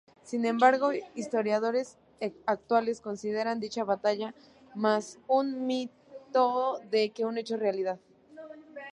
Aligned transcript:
Sin 0.23 0.45
embargo, 0.45 0.93
historiadores 1.13 1.95
actuales 2.47 3.01
consideran 3.01 3.59
dicha 3.59 3.83
batalla 3.83 4.33
más 4.73 5.19
un 5.27 5.67
mito 5.67 6.79
que 7.13 7.23
un 7.23 7.37
hecho 7.37 7.55
real. 7.55 7.99